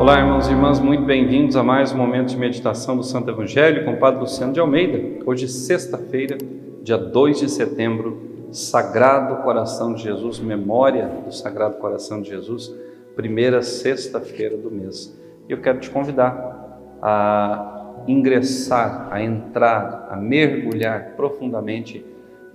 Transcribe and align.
Olá, 0.00 0.18
irmãos 0.18 0.48
e 0.48 0.52
irmãs, 0.52 0.80
muito 0.80 1.04
bem-vindos 1.04 1.56
a 1.56 1.62
mais 1.62 1.92
um 1.92 1.98
momento 1.98 2.30
de 2.30 2.36
meditação 2.38 2.96
do 2.96 3.02
Santo 3.02 3.28
Evangelho 3.28 3.84
com 3.84 3.92
o 3.92 3.96
Padre 3.98 4.20
Luciano 4.20 4.50
de 4.50 4.58
Almeida. 4.58 5.22
Hoje, 5.26 5.46
sexta-feira, 5.46 6.38
dia 6.82 6.96
2 6.96 7.40
de 7.40 7.50
setembro, 7.50 8.48
Sagrado 8.50 9.42
Coração 9.42 9.92
de 9.92 10.02
Jesus, 10.02 10.38
memória 10.38 11.06
do 11.26 11.34
Sagrado 11.34 11.76
Coração 11.76 12.22
de 12.22 12.30
Jesus, 12.30 12.74
primeira 13.14 13.60
sexta-feira 13.60 14.56
do 14.56 14.70
mês. 14.70 15.14
E 15.46 15.52
eu 15.52 15.60
quero 15.60 15.78
te 15.80 15.90
convidar 15.90 16.96
a 17.02 18.02
ingressar, 18.08 19.08
a 19.10 19.22
entrar, 19.22 20.08
a 20.10 20.16
mergulhar 20.16 21.10
profundamente 21.14 22.02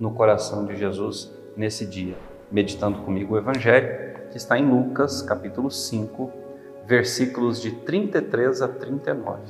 no 0.00 0.10
coração 0.10 0.66
de 0.66 0.74
Jesus 0.74 1.32
nesse 1.56 1.86
dia, 1.86 2.16
meditando 2.50 2.98
comigo 3.02 3.34
o 3.34 3.38
Evangelho 3.38 4.16
que 4.32 4.36
está 4.36 4.58
em 4.58 4.68
Lucas, 4.68 5.22
capítulo 5.22 5.70
5, 5.70 6.45
versículos 6.86 7.60
de 7.60 7.72
33 7.72 8.62
a 8.62 8.68
39. 8.68 9.40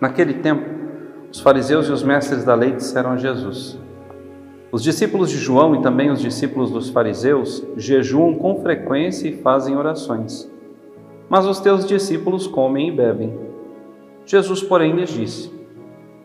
Naquele 0.00 0.34
tempo, 0.34 0.64
os 1.30 1.40
fariseus 1.40 1.88
e 1.88 1.92
os 1.92 2.02
mestres 2.02 2.42
da 2.42 2.54
lei 2.54 2.72
disseram 2.72 3.10
a 3.10 3.16
Jesus: 3.16 3.78
Os 4.72 4.82
discípulos 4.82 5.30
de 5.30 5.36
João 5.36 5.76
e 5.76 5.82
também 5.82 6.10
os 6.10 6.20
discípulos 6.20 6.70
dos 6.70 6.88
fariseus 6.88 7.62
jejuam 7.76 8.34
com 8.34 8.62
frequência 8.62 9.28
e 9.28 9.36
fazem 9.36 9.76
orações, 9.76 10.50
mas 11.28 11.46
os 11.46 11.60
teus 11.60 11.86
discípulos 11.86 12.46
comem 12.46 12.88
e 12.88 12.92
bebem. 12.92 13.38
Jesus, 14.24 14.62
porém, 14.62 14.96
lhes 14.96 15.10
disse: 15.10 15.52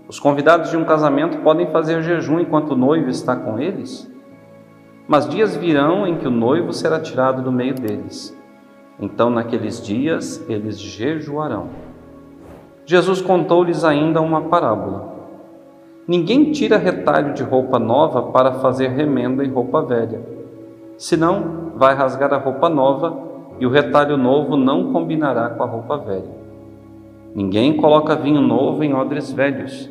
Os 0.08 0.20
convidados 0.20 0.72
de 0.72 0.78
um 0.78 0.86
casamento 0.86 1.40
podem 1.40 1.68
fazer 1.68 2.02
jejum 2.02 2.40
enquanto 2.40 2.72
o 2.72 2.78
noivo 2.78 3.10
está 3.10 3.36
com 3.36 3.60
eles? 3.60 4.10
Mas 5.06 5.28
dias 5.28 5.56
virão 5.56 6.08
em 6.08 6.18
que 6.18 6.28
o 6.28 6.32
noivo 6.32 6.72
será 6.72 7.00
tirado 7.00 7.44
do 7.44 7.52
meio 7.52 7.76
deles 7.76 8.36
então, 9.00 9.30
naqueles 9.30 9.82
dias, 9.86 10.44
eles 10.50 10.80
jejuarão. 10.80 11.68
Jesus 12.86 13.22
contou-lhes 13.22 13.84
ainda 13.84 14.22
uma 14.22 14.44
parábola. 14.44 15.14
Ninguém 16.08 16.52
tira 16.52 16.78
retalho 16.78 17.34
de 17.34 17.44
roupa 17.44 17.80
nova 17.80 18.32
para 18.32 18.54
fazer 18.54 18.90
remendo 18.90 19.44
em 19.44 19.50
roupa 19.50 19.82
velha. 19.82 20.22
Senão, 20.98 21.72
vai 21.76 21.94
rasgar 21.94 22.34
a 22.34 22.38
roupa 22.38 22.70
nova 22.70 23.18
e 23.60 23.66
o 23.66 23.70
retalho 23.70 24.18
novo 24.18 24.56
não 24.56 24.94
combinará 24.94 25.50
com 25.50 25.64
a 25.64 25.66
roupa 25.66 25.98
velha. 25.98 26.46
Ninguém 27.34 27.76
coloca 27.76 28.16
vinho 28.16 28.40
novo 28.40 28.84
em 28.84 28.94
odres 28.94 29.32
velhos, 29.32 29.90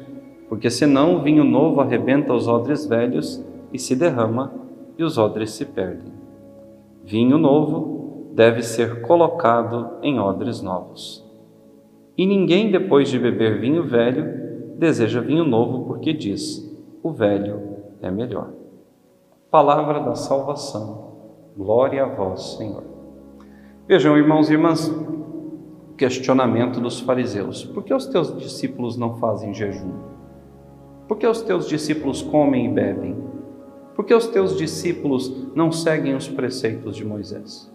porque 0.49 0.71
senão 0.71 1.17
o 1.17 1.21
vinho 1.21 1.45
novo 1.45 1.81
arrebenta 1.81 2.33
os 2.33 2.49
odres 2.49 2.87
velhos 2.87 3.45
e 3.73 3.79
se 3.79 3.95
derrama 3.95 4.53
e 4.97 5.05
os 5.05 5.19
odres 5.19 5.51
se 5.51 5.65
perdem. 5.65 6.13
Vinho 7.05 7.37
novo 7.37 8.04
deve 8.35 8.63
ser 8.63 9.01
colocado 9.03 9.99
em 10.03 10.19
odres 10.19 10.61
novos. 10.61 11.25
E 12.19 12.27
ninguém, 12.27 12.71
depois 12.71 13.09
de 13.09 13.19
beber 13.19 13.61
vinho 13.61 13.85
velho, 13.85 14.77
deseja 14.77 15.21
vinho 15.21 15.45
novo, 15.45 15.87
porque 15.87 16.13
diz: 16.13 16.69
o 17.01 17.13
velho 17.13 17.63
é 18.03 18.11
melhor. 18.11 18.51
Palavra 19.51 20.01
da 20.01 20.17
salvação. 20.17 21.15
Glória 21.57 22.03
a 22.03 22.09
vós, 22.09 22.57
Senhor. 22.57 22.83
Vejam, 23.87 24.19
irmãos 24.19 24.51
e 24.51 24.55
irmãs, 24.55 24.93
questionamento 25.97 26.81
dos 26.81 26.99
fariseus: 26.99 27.65
por 27.65 27.85
que 27.85 27.95
os 27.95 28.07
teus 28.07 28.37
discípulos 28.37 28.97
não 28.97 29.15
fazem 29.15 29.55
jejum? 29.55 29.93
Por 31.07 31.19
que 31.19 31.27
os 31.27 31.41
teus 31.43 31.69
discípulos 31.69 32.21
comem 32.21 32.67
e 32.67 32.69
bebem? 32.69 33.17
Por 33.95 34.05
que 34.05 34.13
os 34.13 34.27
teus 34.27 34.57
discípulos 34.57 35.53
não 35.55 35.71
seguem 35.71 36.17
os 36.17 36.27
preceitos 36.27 36.97
de 36.97 37.05
Moisés? 37.05 37.73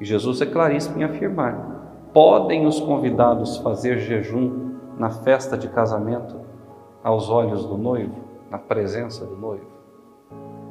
E 0.00 0.04
Jesus 0.04 0.40
é 0.40 0.46
claríssimo 0.46 0.98
em 0.98 1.04
afirmar: 1.04 2.10
podem 2.12 2.66
os 2.66 2.80
convidados 2.80 3.56
fazer 3.58 3.98
jejum 3.98 4.74
na 4.98 5.10
festa 5.10 5.56
de 5.56 5.68
casamento 5.68 6.40
aos 7.02 7.28
olhos 7.28 7.64
do 7.64 7.76
noivo, 7.76 8.14
na 8.50 8.58
presença 8.58 9.24
do 9.24 9.36
noivo? 9.36 9.66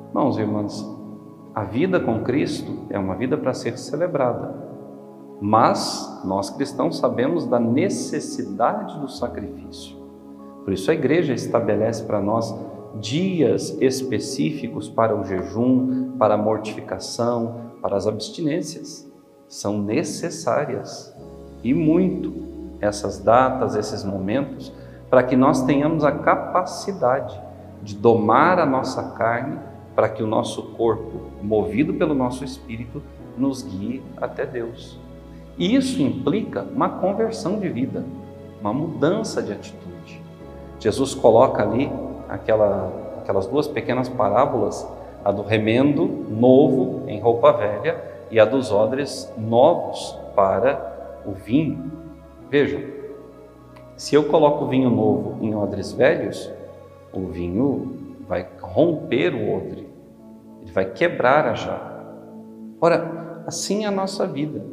Irmãos 0.10 0.38
e 0.38 0.42
irmãs, 0.42 0.98
a 1.56 1.64
vida 1.64 2.00
com 2.00 2.24
Cristo 2.24 2.86
é 2.90 3.00
uma 3.00 3.16
vida 3.16 3.38
para 3.38 3.54
ser 3.54 3.78
celebrada, 3.78 4.56
mas 5.42 6.22
nós 6.26 6.50
cristãos 6.50 6.98
sabemos 6.98 7.46
da 7.46 7.60
necessidade 7.60 9.00
do 9.00 9.08
sacrifício. 9.08 9.98
Por 10.64 10.74
isso 10.74 10.90
a 10.90 10.94
igreja 10.94 11.34
estabelece 11.34 12.04
para 12.04 12.22
nós 12.22 12.56
dias 13.00 13.76
específicos 13.82 14.88
para 14.88 15.20
o 15.20 15.24
jejum, 15.24 16.16
para 16.18 16.36
a 16.36 16.38
mortificação, 16.38 17.72
para 17.82 17.98
as 17.98 18.08
abstinências 18.08 19.12
são 19.54 19.78
necessárias 19.78 21.16
e 21.64 21.76
muito 21.76 22.34
essas 22.82 23.20
datas, 23.20 23.76
esses 23.76 24.04
momentos, 24.04 24.74
para 25.12 25.22
que 25.22 25.36
nós 25.36 25.62
tenhamos 25.62 26.04
a 26.04 26.12
capacidade 26.12 27.40
de 27.84 27.96
domar 27.96 28.58
a 28.58 28.66
nossa 28.66 29.12
carne, 29.12 29.60
para 29.96 30.10
que 30.10 30.24
o 30.24 30.28
nosso 30.28 30.64
corpo, 30.72 31.22
movido 31.42 31.94
pelo 31.94 32.16
nosso 32.16 32.44
espírito, 32.44 33.02
nos 33.38 33.62
guie 33.62 34.02
até 34.18 34.44
Deus. 34.44 35.00
E 35.56 35.76
isso 35.76 36.02
implica 36.02 36.64
uma 36.64 36.90
conversão 36.90 37.60
de 37.60 37.70
vida, 37.70 38.04
uma 38.60 38.74
mudança 38.74 39.42
de 39.42 39.54
atitude. 39.54 40.20
Jesus 40.80 41.14
coloca 41.14 41.62
ali 41.62 41.92
aquela, 42.28 42.92
aquelas 43.20 43.46
duas 43.46 43.68
pequenas 43.68 44.10
parábolas, 44.10 44.86
a 45.24 45.32
do 45.32 45.44
remendo 45.44 46.08
novo 46.08 47.08
em 47.08 47.22
roupa 47.22 47.52
velha 47.52 48.14
e 48.34 48.40
a 48.40 48.46
dos 48.46 48.72
odres 48.72 49.32
novos 49.38 50.18
para 50.36 51.22
o 51.24 51.34
vinho. 51.34 51.92
Vejam, 52.50 52.82
se 53.96 54.16
eu 54.16 54.24
coloco 54.24 54.66
vinho 54.66 54.90
novo 54.90 55.38
em 55.40 55.56
odres 55.56 55.94
velhos, 55.94 56.52
o 57.14 57.28
vinho 57.28 58.18
vai 58.28 58.48
romper 58.60 59.36
o 59.36 59.56
odre, 59.56 59.88
ele 60.64 60.72
vai 60.72 60.86
quebrar 60.86 61.46
a 61.46 61.54
jarra. 61.54 62.08
Ora, 62.82 63.44
assim 63.46 63.86
é 63.86 63.88
a 63.88 63.92
nossa 63.92 64.26
vida. 64.26 64.66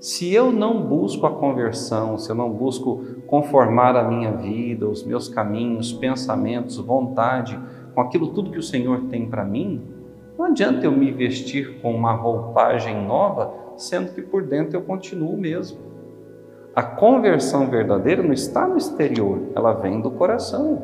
Se 0.00 0.34
eu 0.34 0.50
não 0.50 0.82
busco 0.82 1.24
a 1.24 1.30
conversão, 1.30 2.18
se 2.18 2.28
eu 2.28 2.34
não 2.34 2.50
busco 2.50 3.04
conformar 3.28 3.94
a 3.94 4.02
minha 4.02 4.32
vida, 4.32 4.88
os 4.88 5.04
meus 5.04 5.28
caminhos, 5.28 5.92
pensamentos, 5.92 6.78
vontade, 6.78 7.56
com 7.94 8.00
aquilo 8.00 8.34
tudo 8.34 8.50
que 8.50 8.58
o 8.58 8.62
Senhor 8.62 9.02
tem 9.02 9.30
para 9.30 9.44
mim, 9.44 9.93
não 10.36 10.46
adianta 10.46 10.84
eu 10.84 10.92
me 10.92 11.10
vestir 11.10 11.80
com 11.80 11.94
uma 11.94 12.12
roupagem 12.12 13.06
nova, 13.06 13.52
sendo 13.76 14.12
que 14.12 14.22
por 14.22 14.42
dentro 14.42 14.76
eu 14.76 14.82
continuo 14.82 15.36
mesmo. 15.36 15.78
A 16.74 16.82
conversão 16.82 17.68
verdadeira 17.68 18.22
não 18.22 18.32
está 18.32 18.66
no 18.66 18.76
exterior, 18.76 19.40
ela 19.54 19.72
vem 19.72 20.00
do 20.00 20.10
coração. 20.10 20.82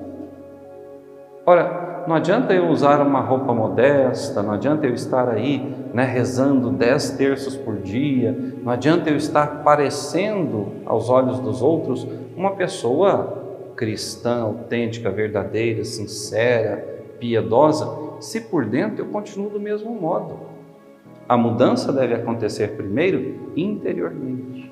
Ora, 1.44 2.04
não 2.06 2.14
adianta 2.14 2.52
eu 2.54 2.68
usar 2.68 3.00
uma 3.00 3.20
roupa 3.20 3.52
modesta, 3.52 4.42
não 4.42 4.52
adianta 4.52 4.86
eu 4.86 4.94
estar 4.94 5.28
aí 5.28 5.74
né, 5.92 6.04
rezando 6.04 6.70
dez 6.70 7.10
terços 7.10 7.56
por 7.56 7.76
dia, 7.78 8.32
não 8.62 8.70
adianta 8.72 9.10
eu 9.10 9.16
estar 9.16 9.62
parecendo 9.64 10.68
aos 10.86 11.10
olhos 11.10 11.40
dos 11.40 11.60
outros 11.60 12.06
uma 12.36 12.52
pessoa 12.52 13.72
cristã, 13.76 14.42
autêntica, 14.42 15.10
verdadeira, 15.10 15.84
sincera, 15.84 16.76
piedosa, 17.18 18.09
se 18.20 18.42
por 18.42 18.66
dentro 18.66 19.04
eu 19.04 19.08
continuo 19.08 19.50
do 19.50 19.58
mesmo 19.58 19.94
modo. 19.94 20.38
A 21.28 21.36
mudança 21.36 21.92
deve 21.92 22.14
acontecer 22.14 22.76
primeiro 22.76 23.50
interiormente. 23.56 24.70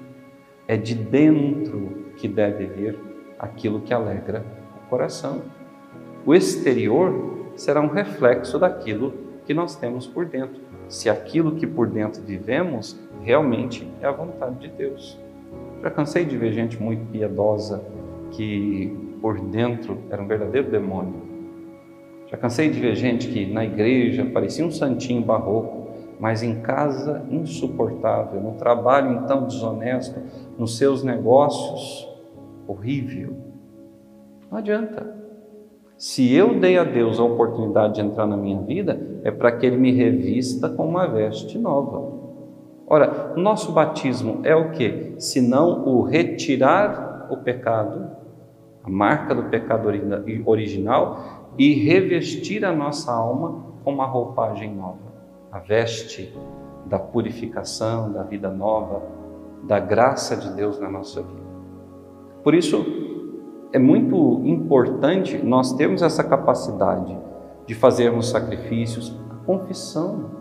É 0.67 0.77
de 0.77 0.95
dentro 0.95 2.13
que 2.17 2.29
deve 2.29 2.67
vir 2.67 2.99
aquilo 3.39 3.81
que 3.81 3.95
alegra 3.95 4.45
o 4.77 4.91
coração. 4.91 5.43
O 6.27 6.35
exterior 6.35 7.47
será 7.57 7.81
um 7.81 7.89
reflexo 7.89 8.59
daquilo 8.59 9.15
que 9.47 9.55
nós 9.55 9.77
temos 9.77 10.07
por 10.07 10.27
dentro. 10.27 10.61
Se 10.89 11.09
aquilo 11.09 11.55
que 11.55 11.67
por 11.67 11.87
dentro 11.87 12.23
vivemos 12.23 12.99
realmente 13.23 13.91
é 14.01 14.07
a 14.07 14.13
vontade 14.13 14.59
de 14.59 14.69
Deus. 14.69 15.19
Já 15.83 15.91
cansei 15.91 16.25
de 16.25 16.37
ver 16.37 16.53
gente 16.53 16.81
muito 16.83 17.07
piedosa 17.11 17.83
que 18.33 18.95
por 19.23 19.41
dentro 19.41 19.99
era 20.11 20.21
um 20.23 20.27
verdadeiro 20.27 20.71
demônio 20.71 21.28
já 22.31 22.37
cansei 22.37 22.69
de 22.69 22.79
ver 22.79 22.95
gente 22.95 23.29
que 23.29 23.47
na 23.47 23.65
igreja 23.65 24.25
parecia 24.27 24.65
um 24.65 24.71
santinho 24.71 25.23
barroco, 25.23 25.89
mas 26.21 26.43
em 26.43 26.61
casa 26.61 27.25
insuportável, 27.31 28.41
no 28.41 28.53
trabalho 28.53 29.13
então 29.13 29.47
desonesto, 29.47 30.21
nos 30.59 30.77
seus 30.77 31.03
negócios 31.03 32.07
horrível. 32.67 33.35
Não 34.51 34.59
adianta. 34.59 35.17
Se 35.97 36.33
eu 36.33 36.61
dei 36.61 36.79
a 36.79 36.85
Deus 36.85 37.19
a 37.19 37.25
oportunidade 37.25 37.95
de 37.95 38.03
entrar 38.03 38.27
na 38.27 38.37
minha 38.37 38.61
vida, 38.61 39.01
é 39.25 39.31
para 39.31 39.53
que 39.53 39.67
Ele 39.67 39.77
me 39.77 39.91
revista 39.91 40.69
com 40.69 40.87
uma 40.87 41.07
veste 41.07 41.59
nova. 41.59 42.19
Ora, 42.87 43.33
nosso 43.37 43.73
batismo 43.73 44.41
é 44.45 44.55
o 44.55 44.71
que? 44.71 45.15
Se 45.19 45.41
não 45.41 45.87
o 45.89 46.03
retirar 46.03 47.29
o 47.31 47.39
pecado, 47.39 48.11
a 48.83 48.89
marca 48.89 49.35
do 49.35 49.45
pecado 49.45 49.89
original, 50.47 51.38
e 51.59 51.75
revestir 51.75 52.65
a 52.65 52.73
nossa 52.73 53.13
alma 53.13 53.65
com 53.83 53.93
uma 53.93 54.07
roupagem 54.07 54.75
nova, 54.75 55.13
a 55.51 55.59
veste 55.59 56.33
da 56.87 56.99
purificação, 56.99 58.13
da 58.13 58.23
vida 58.23 58.49
nova, 58.49 59.03
da 59.65 59.79
graça 59.79 60.37
de 60.37 60.51
Deus 60.53 60.79
na 60.79 60.89
nossa 60.89 61.21
vida. 61.21 61.49
Por 62.45 62.55
isso, 62.55 62.87
é 63.73 63.79
muito 63.79 64.41
importante 64.45 65.37
nós 65.39 65.73
termos 65.73 66.01
essa 66.01 66.25
capacidade 66.25 67.19
de 67.67 67.75
fazermos 67.75 68.31
sacrifícios, 68.31 69.15
a 69.31 69.45
confissão. 69.45 70.38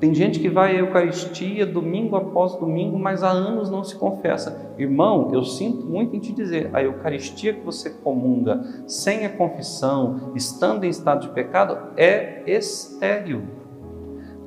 Tem 0.00 0.14
gente 0.14 0.38
que 0.38 0.48
vai 0.48 0.76
à 0.76 0.78
Eucaristia 0.78 1.66
domingo 1.66 2.14
após 2.14 2.54
domingo, 2.54 2.96
mas 2.96 3.24
há 3.24 3.30
anos 3.30 3.68
não 3.68 3.82
se 3.82 3.96
confessa. 3.96 4.72
Irmão, 4.78 5.30
eu 5.32 5.42
sinto 5.42 5.84
muito 5.84 6.14
em 6.14 6.20
te 6.20 6.32
dizer, 6.32 6.70
a 6.72 6.80
Eucaristia 6.80 7.52
que 7.52 7.64
você 7.64 7.90
comunga 7.90 8.62
sem 8.86 9.26
a 9.26 9.28
confissão, 9.28 10.32
estando 10.36 10.84
em 10.84 10.88
estado 10.88 11.22
de 11.22 11.30
pecado, 11.30 11.76
é 11.96 12.44
estéril. 12.46 13.42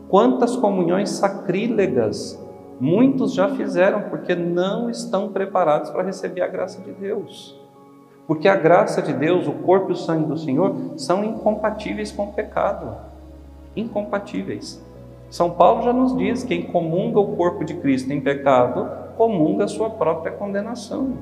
Quantas 0.07 0.55
comunhões 0.55 1.09
sacrílegas 1.09 2.41
muitos 2.79 3.33
já 3.33 3.49
fizeram 3.49 4.03
porque 4.03 4.33
não 4.33 4.89
estão 4.89 5.29
preparados 5.33 5.89
para 5.89 6.03
receber 6.03 6.41
a 6.43 6.47
graça 6.47 6.81
de 6.81 6.93
Deus. 6.93 7.59
Porque 8.25 8.47
a 8.47 8.55
graça 8.55 9.01
de 9.01 9.11
Deus, 9.11 9.47
o 9.47 9.51
corpo 9.51 9.89
e 9.89 9.93
o 9.93 9.97
sangue 9.97 10.27
do 10.27 10.37
Senhor, 10.37 10.73
são 10.95 11.25
incompatíveis 11.25 12.09
com 12.09 12.23
o 12.23 12.33
pecado. 12.33 12.95
Incompatíveis. 13.75 14.81
São 15.31 15.49
Paulo 15.49 15.81
já 15.81 15.93
nos 15.93 16.15
diz: 16.15 16.43
quem 16.43 16.63
comunga 16.63 17.19
o 17.19 17.35
corpo 17.37 17.63
de 17.63 17.73
Cristo 17.75 18.11
em 18.11 18.19
pecado, 18.19 18.87
comunga 19.17 19.63
a 19.63 19.67
sua 19.67 19.89
própria 19.89 20.33
condenação. 20.33 21.13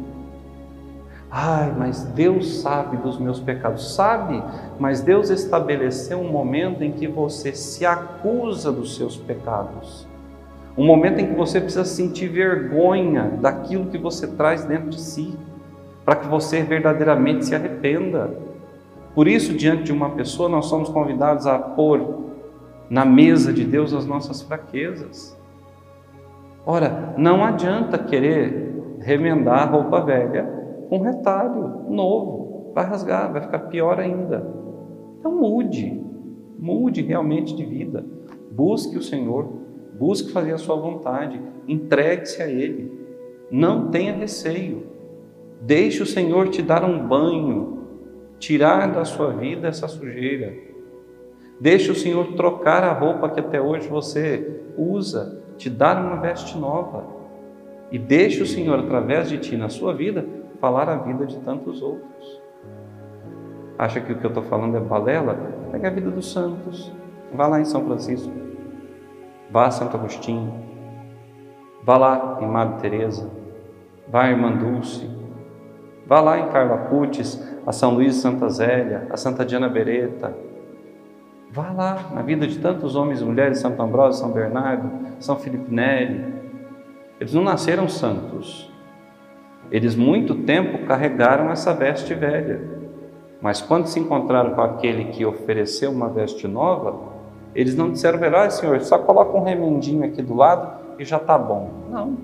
Ai, 1.31 1.71
mas 1.77 2.03
Deus 2.05 2.61
sabe 2.61 2.97
dos 2.97 3.19
meus 3.19 3.39
pecados. 3.39 3.93
Sabe, 3.93 4.43
mas 4.79 5.01
Deus 5.01 5.29
estabeleceu 5.29 6.19
um 6.19 6.31
momento 6.31 6.83
em 6.83 6.91
que 6.91 7.07
você 7.07 7.53
se 7.53 7.85
acusa 7.85 8.71
dos 8.71 8.95
seus 8.95 9.15
pecados. 9.15 10.07
Um 10.75 10.85
momento 10.85 11.19
em 11.19 11.27
que 11.27 11.35
você 11.35 11.61
precisa 11.61 11.85
sentir 11.85 12.29
vergonha 12.29 13.37
daquilo 13.39 13.91
que 13.91 13.97
você 13.97 14.25
traz 14.25 14.65
dentro 14.65 14.89
de 14.89 14.99
si, 14.99 15.37
para 16.03 16.15
que 16.15 16.27
você 16.27 16.63
verdadeiramente 16.63 17.45
se 17.45 17.53
arrependa. 17.53 18.31
Por 19.13 19.27
isso, 19.27 19.53
diante 19.53 19.83
de 19.83 19.91
uma 19.91 20.09
pessoa, 20.11 20.49
nós 20.49 20.65
somos 20.65 20.89
convidados 20.89 21.45
a 21.45 21.59
pôr 21.59 22.18
na 22.89 23.05
mesa 23.05 23.53
de 23.53 23.63
Deus 23.63 23.93
as 23.93 24.05
nossas 24.05 24.41
fraquezas. 24.41 25.37
Ora, 26.65 27.13
não 27.17 27.43
adianta 27.43 27.97
querer 27.97 28.97
remendar 28.99 29.63
a 29.63 29.71
roupa 29.71 30.01
velha 30.01 30.43
com 30.89 30.97
um 30.97 31.01
retalho 31.01 31.89
novo, 31.89 32.71
vai 32.73 32.85
rasgar, 32.85 33.31
vai 33.31 33.41
ficar 33.41 33.59
pior 33.59 33.99
ainda. 33.99 34.45
Então 35.19 35.31
mude, 35.31 36.01
mude 36.57 37.01
realmente 37.01 37.55
de 37.55 37.63
vida. 37.63 38.03
Busque 38.51 38.97
o 38.97 39.03
Senhor, 39.03 39.47
busque 39.97 40.31
fazer 40.31 40.53
a 40.53 40.57
sua 40.57 40.75
vontade, 40.75 41.39
entregue-se 41.67 42.41
a 42.41 42.47
Ele. 42.47 42.91
Não 43.51 43.89
tenha 43.89 44.13
receio. 44.13 44.87
Deixe 45.61 46.01
o 46.01 46.05
Senhor 46.05 46.49
te 46.49 46.61
dar 46.61 46.83
um 46.83 47.07
banho, 47.07 47.79
tirar 48.39 48.91
da 48.91 49.05
sua 49.05 49.31
vida 49.33 49.67
essa 49.67 49.87
sujeira 49.87 50.68
Deixe 51.59 51.91
o 51.91 51.95
Senhor 51.95 52.33
trocar 52.33 52.83
a 52.83 52.93
roupa 52.93 53.29
que 53.29 53.39
até 53.39 53.61
hoje 53.61 53.87
você 53.87 54.61
usa, 54.77 55.41
te 55.57 55.69
dar 55.69 55.97
uma 55.97 56.15
veste 56.15 56.57
nova. 56.57 57.03
E 57.91 57.99
deixe 57.99 58.41
o 58.41 58.45
Senhor, 58.45 58.79
através 58.79 59.29
de 59.29 59.37
ti, 59.39 59.57
na 59.57 59.67
sua 59.67 59.93
vida, 59.93 60.25
falar 60.61 60.87
a 60.87 60.95
vida 60.95 61.25
de 61.25 61.37
tantos 61.39 61.81
outros. 61.81 62.41
Acha 63.77 63.99
que 63.99 64.13
o 64.13 64.17
que 64.17 64.25
eu 64.25 64.29
estou 64.29 64.43
falando 64.43 64.77
é 64.77 64.79
balela? 64.79 65.35
Pega 65.71 65.87
a 65.87 65.91
vida 65.91 66.09
dos 66.09 66.31
santos. 66.31 66.91
Vá 67.33 67.47
lá 67.47 67.59
em 67.59 67.65
São 67.65 67.83
Francisco. 67.85 68.31
Vá 69.51 69.67
a 69.67 69.71
Santo 69.71 69.97
Agostinho. 69.97 70.53
Vá 71.83 71.97
lá 71.97 72.39
em 72.41 72.47
Madre 72.47 72.79
Teresa. 72.81 73.29
Vá 74.07 74.25
a 74.25 74.31
Irmã 74.31 74.51
Dulce. 74.51 75.09
Vá 76.05 76.21
lá 76.21 76.39
em 76.39 76.49
Carla 76.49 76.77
Putis, 76.89 77.39
a 77.65 77.71
São 77.71 77.93
Luís 77.93 78.15
de 78.15 78.21
Santa 78.21 78.49
Zélia, 78.49 79.07
a 79.11 79.17
Santa 79.17 79.45
Diana 79.45 79.69
Beretta, 79.69 80.35
Vá 81.51 81.71
lá 81.71 82.11
na 82.13 82.21
vida 82.21 82.45
de 82.45 82.59
tantos 82.59 82.95
homens 82.95 83.21
e 83.21 83.25
mulheres, 83.25 83.59
Santo 83.59 83.81
Ambrósio, 83.81 84.21
São 84.21 84.31
Bernardo, 84.31 84.89
São 85.19 85.35
Filipe 85.35 85.73
Neri. 85.73 86.23
Eles 87.19 87.33
não 87.33 87.43
nasceram 87.43 87.87
santos. 87.89 88.71
Eles 89.71 89.95
muito 89.95 90.35
tempo 90.35 90.85
carregaram 90.85 91.49
essa 91.49 91.73
veste 91.73 92.13
velha. 92.13 92.61
Mas 93.41 93.61
quando 93.61 93.87
se 93.87 93.99
encontraram 93.99 94.53
com 94.53 94.61
aquele 94.61 95.05
que 95.05 95.25
ofereceu 95.25 95.91
uma 95.91 96.09
veste 96.09 96.47
nova, 96.47 96.99
eles 97.55 97.75
não 97.75 97.91
disseram, 97.91 98.19
ah, 98.37 98.49
Senhor, 98.49 98.79
só 98.81 98.99
coloca 98.99 99.35
um 99.35 99.43
remendinho 99.43 100.03
aqui 100.05 100.21
do 100.21 100.35
lado 100.35 100.79
e 100.99 101.05
já 101.05 101.17
está 101.17 101.37
bom. 101.37 101.71
Não. 101.89 102.17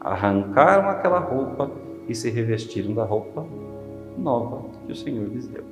Arrancaram 0.00 0.88
aquela 0.88 1.18
roupa 1.18 1.70
e 2.08 2.14
se 2.14 2.30
revestiram 2.30 2.94
da 2.94 3.04
roupa 3.04 3.44
nova 4.16 4.62
que 4.86 4.92
o 4.92 4.96
Senhor 4.96 5.28
lhes 5.28 5.46
deu. 5.46 5.64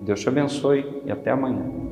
Deus 0.00 0.20
te 0.20 0.28
abençoe 0.28 1.02
e 1.04 1.10
até 1.10 1.30
amanhã. 1.30 1.87